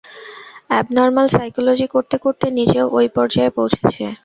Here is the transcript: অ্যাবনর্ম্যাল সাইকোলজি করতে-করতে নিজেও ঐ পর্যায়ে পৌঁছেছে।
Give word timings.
অ্যাবনর্ম্যাল 0.69 1.27
সাইকোলজি 1.31 1.87
করতে-করতে 1.95 2.45
নিজেও 2.57 2.85
ঐ 2.93 3.09
পর্যায়ে 3.15 3.55
পৌঁছেছে। 3.57 4.03